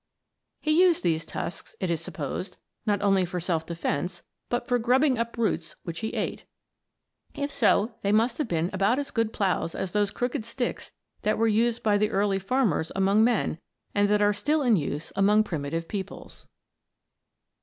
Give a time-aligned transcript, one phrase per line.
[0.61, 2.57] He used these tusks, it is supposed,
[2.87, 6.45] not only for self defense, but for grubbing up roots which he ate.
[7.35, 10.91] If so, they must have been about as good ploughs as those crooked sticks
[11.21, 13.59] that were used by the early farmers among men,
[13.93, 16.47] and that are still in use among primitive peoples.